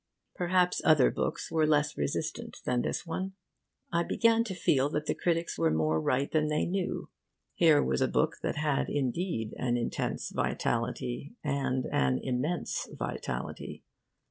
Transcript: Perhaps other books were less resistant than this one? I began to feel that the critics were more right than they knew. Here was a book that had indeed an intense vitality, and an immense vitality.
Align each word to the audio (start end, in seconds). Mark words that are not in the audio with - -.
Perhaps 0.35 0.81
other 0.83 1.11
books 1.11 1.51
were 1.51 1.67
less 1.67 1.95
resistant 1.95 2.57
than 2.65 2.81
this 2.81 3.05
one? 3.05 3.33
I 3.93 4.01
began 4.01 4.43
to 4.45 4.55
feel 4.55 4.89
that 4.89 5.05
the 5.05 5.13
critics 5.13 5.59
were 5.59 5.69
more 5.69 6.01
right 6.01 6.31
than 6.31 6.47
they 6.47 6.65
knew. 6.65 7.09
Here 7.53 7.83
was 7.83 8.01
a 8.01 8.07
book 8.07 8.37
that 8.41 8.55
had 8.57 8.89
indeed 8.89 9.53
an 9.57 9.77
intense 9.77 10.31
vitality, 10.31 11.35
and 11.43 11.85
an 11.91 12.17
immense 12.23 12.89
vitality. 12.91 13.83